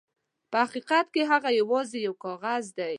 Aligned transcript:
په 0.51 0.57
حقیقت 0.65 1.05
کې 1.13 1.23
هغه 1.31 1.49
یواځې 1.59 1.97
یو 2.07 2.15
کاغذ 2.23 2.65
دی. 2.77 2.89